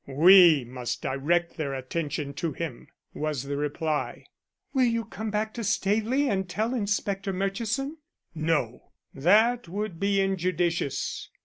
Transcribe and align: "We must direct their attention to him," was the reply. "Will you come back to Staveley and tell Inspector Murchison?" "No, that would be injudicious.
"We 0.07 0.65
must 0.65 1.03
direct 1.03 1.57
their 1.57 1.75
attention 1.75 2.33
to 2.33 2.53
him," 2.53 2.87
was 3.13 3.43
the 3.43 3.55
reply. 3.55 4.25
"Will 4.73 4.85
you 4.85 5.05
come 5.05 5.29
back 5.29 5.53
to 5.53 5.63
Staveley 5.63 6.27
and 6.27 6.49
tell 6.49 6.73
Inspector 6.73 7.31
Murchison?" 7.31 7.97
"No, 8.33 8.93
that 9.13 9.67
would 9.69 9.99
be 9.99 10.19
injudicious. 10.19 11.29